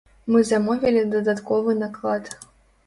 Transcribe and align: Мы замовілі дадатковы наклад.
Мы 0.35 0.39
замовілі 0.51 1.03
дадатковы 1.13 1.79
наклад. 1.87 2.35